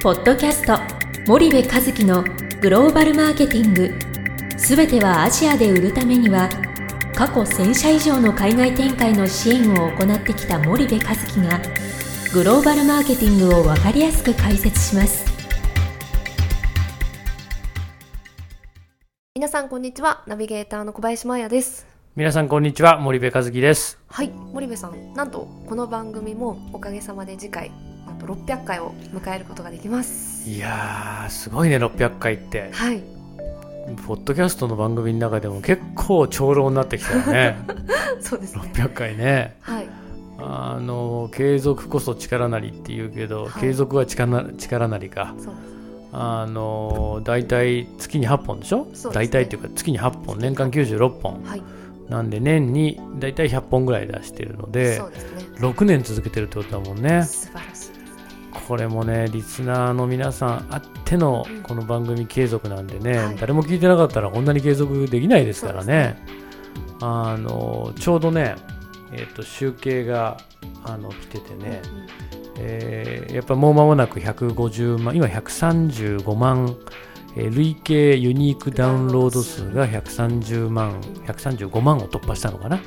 [0.00, 0.78] ポッドキャスト
[1.26, 2.22] 森部和樹の
[2.60, 3.92] グローバルマーケティング。
[4.56, 6.48] すべてはアジアで売るためには
[7.16, 11.60] 過去1000社以上の海外展開の支援を行ってきた森部和樹が
[12.32, 15.26] グローバルマーケティングを分かりやすく解説します。
[19.34, 21.88] 皆さんこんにちはナビゲーターの小林真彩です。
[22.14, 23.98] 皆さんこんにちは森部和樹です。
[24.06, 25.14] はい森部さん。
[25.14, 27.72] なんとこの番組もおかげさまで次回
[28.18, 30.48] と600回を迎えることができます。
[30.48, 32.70] いやーすごいね600回って。
[32.72, 33.02] はい。
[34.06, 37.56] ポッドキャストの番組の中でも結構長老になってきたよね。
[38.20, 38.62] そうですね。
[38.74, 39.56] 600回ね。
[39.60, 39.88] はい。
[40.40, 43.60] あの継続こそ力なりって言うけど、はい。
[43.60, 45.34] 継続は力な力なりか。
[45.38, 45.68] そうです。
[46.12, 48.84] あの大体月に8本でしょ？
[48.84, 48.90] ね。
[49.12, 50.38] 大体っていうか月に8本。
[50.38, 51.42] 年間96本。
[51.44, 51.62] はい。
[52.08, 55.08] なんで年に大体100本ぐらい出してるのでですね。
[55.60, 57.22] 6年続けてるってことだもんね。
[57.24, 57.77] 素晴らしい
[58.68, 63.36] これもねリスナーの皆さんあってのこの番組継続なんでね、はい。
[63.36, 66.26] 誰も聞いてなかったらこんなに継続できないですからそうでね。
[67.00, 68.56] あのちょうどね、
[69.10, 70.36] えっと集計が
[70.84, 71.80] あの来ててね、
[72.58, 76.76] えーやっぱもう間もなく150万今135万、
[77.36, 82.80] えー累計ユニークダウンロード数が130万135万を突破したのかな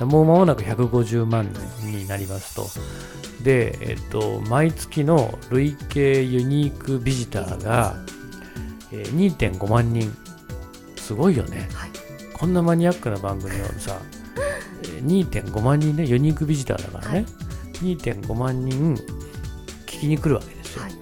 [0.00, 1.48] もう間もなく150万
[1.82, 2.66] になりますと。
[3.44, 7.94] で、えっと、毎月の累計ユニークビジターが、
[8.90, 10.12] えー2.5万人。
[10.96, 11.68] すごいよね。
[11.74, 11.90] はい。
[12.32, 13.98] こんなマニアックな番組をさ
[14.82, 17.26] えー2.5万人ねユニークビジターだからね、
[17.74, 18.94] 2.5万人
[19.86, 20.92] 聞きに来るわけですよ、はい。
[20.92, 20.98] わ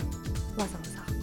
[0.57, 0.69] ざわ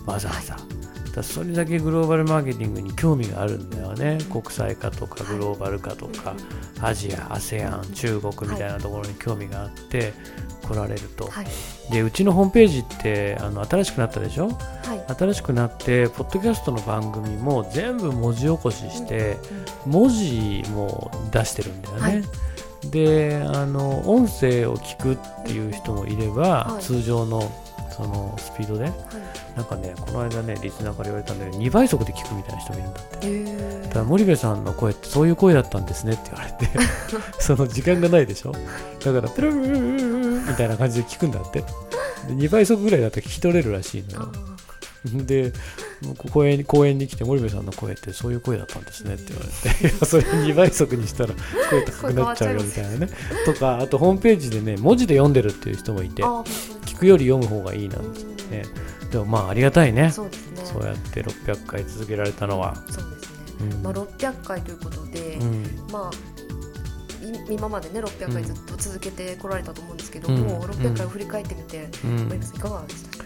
[0.05, 0.11] ざ。
[0.13, 0.69] わざわざ。
[1.15, 4.19] だそれだけグローバルマーケティングに興味があるんだよね。
[4.31, 6.35] 国際化とかグローバル化とか、
[6.81, 10.13] アジア、ASEAN、中国みたいなところに興味があって
[10.67, 11.27] 来られると。
[11.27, 11.47] はい。
[11.91, 14.49] で、うちのホームページってあの新しくなったでしょ？
[14.49, 15.15] はい。
[15.17, 19.37] 新しくなって、ポッドキャストの番組も全部文字起こしして、
[19.85, 22.01] 文字も出してるんだよね。
[22.01, 22.23] はい。
[22.91, 26.83] であの音声を聞くっていう人もいれば、はい。
[26.83, 27.51] 通常の
[28.01, 28.93] そのスピードではい。
[29.57, 33.17] なんかねこの間ねリスナーから言われたんだけど2倍速で聞くみたいな人もいるんだって。
[33.23, 36.69] えだから森部さんの声ってそういう声だったんですねって言われて
[37.39, 38.53] その時間がないでしょ？
[39.03, 41.65] だからプルルルルルルみたいな感じで聞くんだってで
[42.29, 44.31] 2倍速ぐらいだと聞き取れるらしいのよ
[45.25, 45.53] で
[46.31, 49.95] 公園に公園に来て森部さんの声ってそういう声だったんですねって言われて。
[49.95, 51.33] いやそれ2倍速にしたら
[51.69, 53.09] 声高くなっちゃうよみたいなね。
[53.45, 58.63] とかあとホームページでね文字で読んでるっていう人もいて聞くより読む方がいいなんてね。
[59.11, 60.11] でもまあありがたいね。
[60.11, 60.61] そうですね。
[60.65, 63.31] そうやって600回続けられたのは、そうです
[63.63, 63.75] ね。
[63.75, 63.83] うん。
[63.83, 65.63] まあ600回ということでうん。
[65.91, 70.41] まあい今までね600回ずっと続けてこられたと思うんですけどうん。
[70.41, 72.19] も600回を振り返ってみてうん。
[72.33, 73.18] いかがでした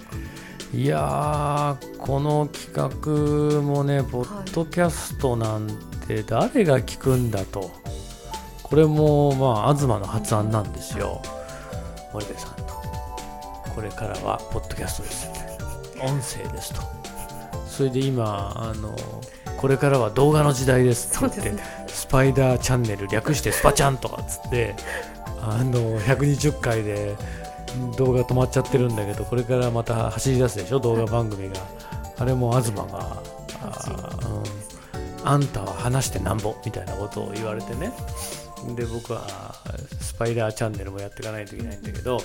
[0.73, 5.67] いやーこの企画もねポッドキャストなん
[6.07, 7.71] て誰が聞くんだと。
[8.63, 11.21] これもまあ東の発案なんですよ。
[12.11, 12.65] 森部さんの。
[13.75, 15.29] これからはポッドキャストです。
[16.01, 16.81] 音声ですと。
[17.67, 18.95] それで今あの
[19.57, 21.63] これからは動画の時代ですって言って、ね。
[21.87, 24.75] スパイダーチャンネル略してスパチャンとかっつって
[25.39, 27.15] あの120回で
[27.97, 30.79] 動画止まっちゃってるんだけどこれからまた走り出すでしょ？
[30.79, 31.55] 動画番組が。
[32.17, 33.21] あれも東があ、
[35.23, 36.55] うん、あんたは話してなんぼ？
[36.65, 37.91] みたいなことを言われてね。
[38.75, 39.27] で僕は
[39.99, 42.19] スパイダーチャンネルもやっていかないといけないんだけど。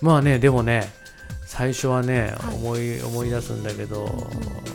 [0.00, 0.92] まあねでもね
[1.54, 2.54] 最初はね、はい。
[2.54, 4.08] 思い思い出すんだけど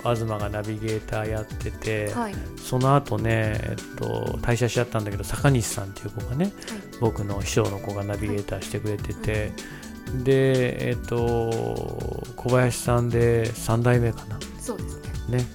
[0.04, 2.36] 東がナビゲーターやってて、はい。
[2.62, 6.54] その後ね、えっと、退社しちゃったんだけど坂西さんっていう子がね
[7.02, 9.52] 僕の秘書の子がナビゲーターしてくれてて、
[10.24, 11.50] でえっと
[12.36, 14.38] 小林さんで3代目かな。
[14.60, 15.38] そうですね。
[15.40, 15.46] ね。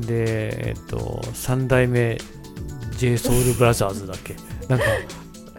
[0.00, 2.18] でえっと3代目
[2.98, 4.36] j ソ u l b r o t h e r s だっけ？
[4.68, 4.84] なんか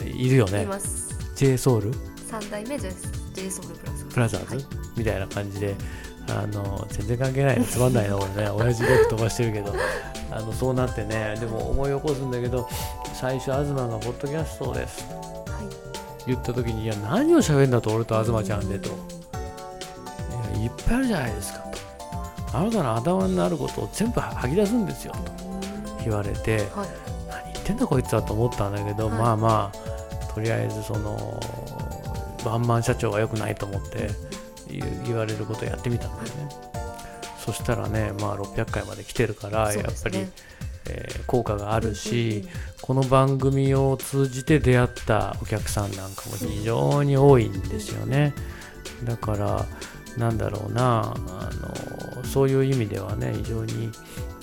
[0.06, 1.18] いるよいねます。
[1.36, 1.92] J ソ u l
[2.30, 4.66] 三代目 J イソウルブラザーズ
[4.98, 5.76] みたいな感じで
[6.30, 8.50] あの全然関係ないのつまんないな俺ね。
[8.54, 9.74] 親父力飛ばしてるけど。
[10.32, 11.36] あのそうなってね。
[11.40, 12.68] でも思い起こすんだけど
[13.14, 16.28] 最初東が「ポッドキャストです」はい。
[16.28, 18.90] 言った時に「いや何を喋るんだと俺と東ちゃんで」と
[20.56, 21.78] 「いやいっぱいあるじゃないですか」と
[22.58, 25.50] 「あなたの頭になることを全部吐き出すんですよ」と。
[26.04, 26.88] 言われてはい。
[27.28, 29.18] 何言ってんだこいつはと思ったんだけど、はい。
[29.18, 31.40] まあまあとりあえずその
[32.46, 34.10] ワンマン社長が良くないと思って
[35.06, 36.50] 言われることをやってみたんだよね。
[37.44, 40.20] そしたらね、まあ、600回まで来てるから、やっぱり、
[40.90, 42.48] えー効果があるし、
[42.82, 48.34] この番組を通じて出会ったお客さんなんかも非常に多いんですよね。
[49.04, 49.66] だから
[50.18, 53.92] なんだろうなあのそういう意味ではね非常に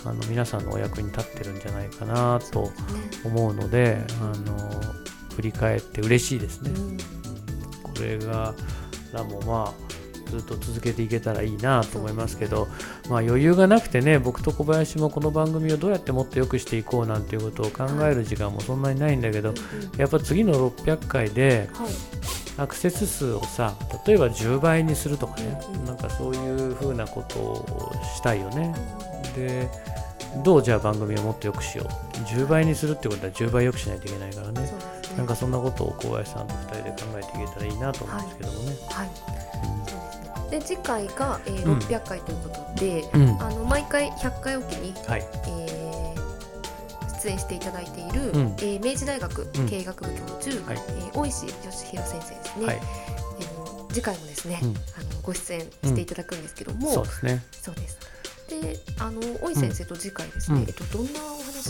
[0.04, 2.70] あの皆さんのお役に立ってるんじゃないかなとね
[3.24, 4.70] 思うのであの
[5.34, 6.70] 振り返って嬉しいですね。
[6.70, 7.15] うん
[7.96, 8.54] これが
[9.12, 12.66] らもまあずっと続けていけたらいいなと思いますけど
[13.08, 19.54] まあ、余裕がなくてね僕と小林もこの番組をどうやってもっと良くしていこうなんていうことを考える時間もそんなにないんだけど、
[19.96, 21.92] やっぱ次の600回ではい。
[22.58, 23.74] アクセス数をさ
[24.06, 28.74] 例えば10倍にするとかねうんなんかそういうふうなことをしたいよね。
[29.34, 29.68] で
[30.42, 32.18] どうじゃあ番組をもっと良くしよう。
[32.24, 34.72] 10倍にするってことは10倍良くしないといけないからね
[35.16, 38.76] なんかそんなことを小林さんと2人で考えていけたらいいなと思うんですけどもね。
[38.90, 39.10] はい。
[39.16, 40.50] そうですね。
[40.50, 41.78] で次回が、えーうん。
[41.78, 43.42] 600回ということで、うん。
[43.42, 45.26] あの毎回100回おきに、はい。
[45.48, 46.16] えー
[47.22, 48.40] 出演していただいている、うん。
[48.58, 49.68] えー明治大学うん。
[49.68, 50.82] 経営学部教授、はい。
[50.88, 52.80] えー大石義弘先生ですね、はい。
[53.40, 54.68] えーの次回もですね、うん。
[54.68, 54.72] あ
[55.14, 57.42] のご出演していただくんですけども、そうですね。
[57.52, 57.98] そうです。
[58.48, 60.66] であの大石先生と次回ですね、うん。
[60.68, 61.20] えっと、どんな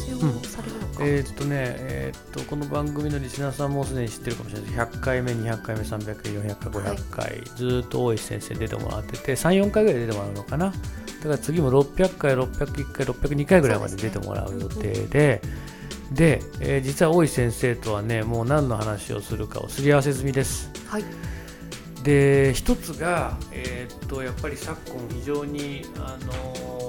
[0.02, 0.40] お話をうん。
[0.42, 4.80] されるのか、えーっとね、えーっとこの番組のリスナーさんもすでに知ってるかもしれないです。
[4.80, 10.66] 100回目、200回目、300回、400回、500回、ずーっと大石先生に出てもらってて、3、4回ぐらい出てもらうのかな。
[10.66, 15.40] だから次も600回、601回、602回ぐらいまで出てもらう予定で、
[16.12, 20.70] で、えー実は大石先生とはね、もう何の話をするかをすり合わせ済みです。
[20.88, 21.04] はい。
[22.04, 26.85] で一つが、えーっとやっぱり昨今非常に、あのー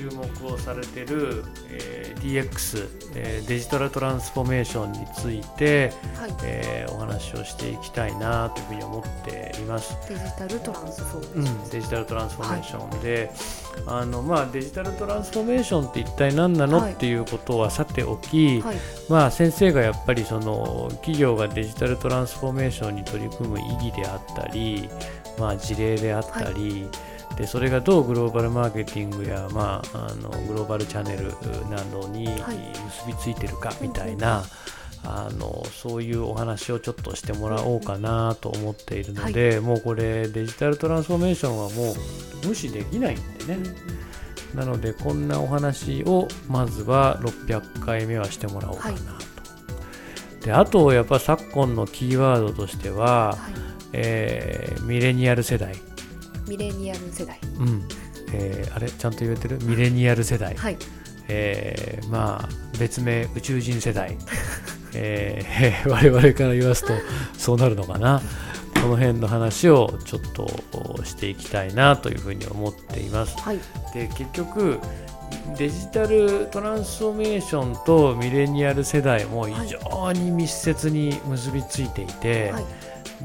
[0.00, 6.34] 注目をされてる、えー DX、えーデジタルトランスフォーメーションについて、はい。
[6.44, 9.96] えーお話をしていきたいなというふうに思っています。
[10.08, 13.30] デジタルトランスフォーうんメーション、デジタルトランスフォーメーションで、
[13.86, 16.92] あのまあ、デジタルトランスフォーメーションって一体何なの、はい。
[16.92, 18.76] っていうことはさておき、はい。
[19.08, 24.88] まあ、先生がやっぱりその企業がデジタルトランスフォーメーションに取り組む意義であったり、
[25.38, 26.88] まあ、事例であったり、
[27.36, 31.30] でそれがどうグローバルマーケティングや、まあ、あのグローバルチャンネル
[31.70, 32.56] などにはい。
[33.04, 34.44] 結びついてるかみたいな、
[35.04, 43.74] あのそういうお話をちょっとしてもらおうかなと思っているので、もうこれデジタルトランスフォーメーションはもう無視できないんでね。
[44.54, 50.44] なのでこんなお話をまずは600回目はしてもらおうかなと。
[50.44, 53.38] であとやっぱ昨今のキーワードとしては、はい。
[53.92, 55.74] えーミレニアル世代、
[56.50, 57.38] ミレニアル世代。
[57.60, 57.82] うん。
[58.32, 59.58] えーあれちゃんと言えてる？
[59.62, 60.76] ミレニアル世代、はい。
[61.28, 62.48] えーまあ
[62.78, 64.16] 別名宇宙人世代、
[64.94, 66.92] えー 我々から言わすと
[67.38, 68.20] そうなるのかな？
[68.82, 70.48] この辺の話をちょっと
[71.04, 73.36] していきたいなというふうに思っています。
[73.38, 73.58] はい。
[73.94, 74.80] で結局
[75.56, 82.64] デジタルトランスフォーメーションとミレニアル世代も非常に密接に結びついていて、はい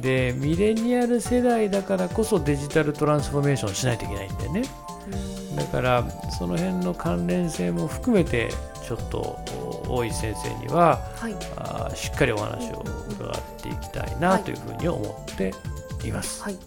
[0.01, 4.63] でミレニアル世代だからこそデジタルトランスフォーメーションしないといけないんだよね。
[5.51, 5.55] うん。
[5.55, 6.03] だから
[6.37, 8.49] その辺の関連性も含めて
[8.85, 9.39] ちょっと
[9.87, 11.35] お大石先生にははい。
[11.57, 15.53] あーしっかりお話を伺っていきたいなというふうに思って
[16.05, 16.57] います、はい。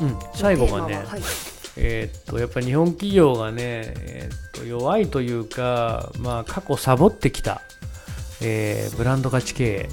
[0.00, 1.00] うん、最後がね
[1.76, 7.62] えーっとやっぱり日本企業がね、えーっと弱いというか、まあ、過去サボってきた、
[8.42, 9.88] えーブランド価値経営、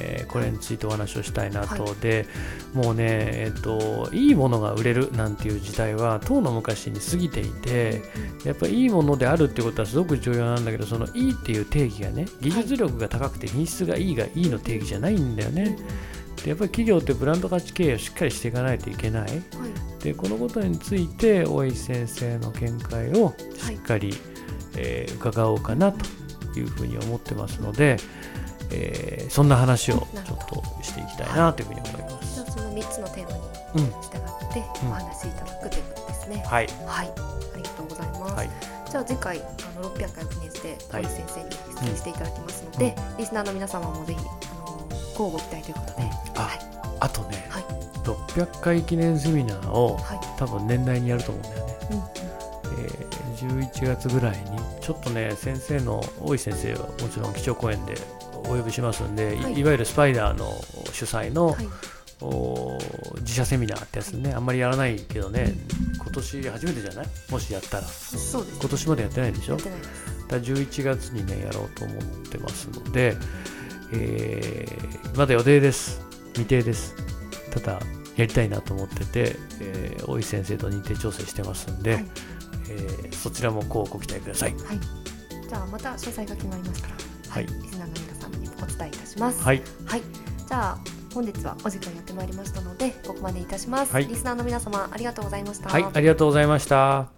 [0.00, 2.26] えーこれについてお話をしたいなと、はで
[2.74, 8.02] もうね、えーっといいものが売れるなんていう時代はとうの昔に過ぎていて
[8.44, 15.76] やっぱりいいものであるってことはすごく重要なんだけどそのいいっていう定義がね技術力が高くて品質がいいがいいの定義じゃないんだよね。
[16.42, 19.22] でやっぱり企業ってブランド価値経営をしっかりしていかないといけない。
[19.22, 19.42] はい
[19.98, 24.14] でこのことについて大石先生の見解をしっかり、
[24.76, 25.98] えー伺おうかなと
[26.56, 27.96] いうふうに思ってますので、
[28.72, 32.34] えーそんな話をちょっとしていきたいなというふうに思います。
[32.34, 33.38] じゃあその三つのテーマに
[33.74, 33.84] うん。
[33.86, 37.06] 従ってお話しいただくということですね、はい、はい。
[37.06, 38.50] ありがとうございます、はい、
[38.90, 41.02] じゃあ次回あの600回を記念してはい。
[41.02, 46.58] 大石先生に出演していただきますので、リスナーの皆様もぜひあの交互期待ということで、あはい。
[47.00, 47.64] あとね、はい。
[48.04, 50.20] 600回記念セミナーをはい。
[50.38, 51.76] 多分年内にやると思うんだよね。
[51.92, 53.08] うんえー
[53.38, 57.94] 11月ぐらいにちょっとね先生の大石先生はもちろん基調講演で
[58.48, 59.58] お呼びしますんで、いはい。
[59.58, 60.46] いわゆるスパイダーの
[60.92, 61.68] 主催の、はい。
[62.20, 62.76] お
[63.20, 65.54] 自社セミナーってやつね、あんまりやらないけどね、
[65.98, 67.06] 今年初めてじゃない？
[67.30, 67.84] もしやったら。
[67.84, 69.52] そうです今年までやってないでしょ？
[69.52, 69.90] やってないだか
[70.30, 73.16] ら11月にね、やろうと思ってますので、
[73.92, 76.00] えーまだ予定です。
[76.32, 76.94] 未定です。
[77.52, 77.80] ただ、
[78.16, 82.06] やりたいなと思ってて、えー大石先生と日程調整してますんで、はい。
[82.70, 84.54] えーそちらもこうご期待ください。
[84.54, 84.80] はい。
[85.48, 86.94] じゃあまた詳細が決まりましたら、
[87.28, 87.46] はい。
[87.46, 88.07] リスナーの皆様にお
[88.68, 89.42] 伝えいたします。
[89.42, 89.62] はい。
[89.86, 90.02] はい、
[90.46, 90.78] じゃあ
[91.14, 94.06] 本日はお時間やってまいりましたのでここまでいたします、はい。
[94.06, 97.08] リスナーの皆様ありがとうございました、はい、ありがとうございました。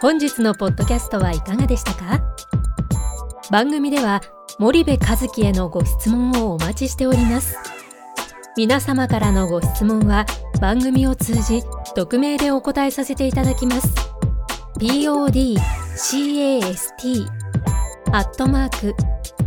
[0.00, 2.20] 本日のポッドキャストはいかがでしたか？
[3.50, 4.22] 番組では
[4.58, 7.56] 森部和樹へのご質問をお待ちしております。
[8.56, 10.26] 皆様からのご質問は
[10.60, 11.62] 番組を通じ
[11.96, 13.88] 匿名でお答えさせていただきます。
[14.78, 17.26] podcast
[18.12, 19.13] アットマーク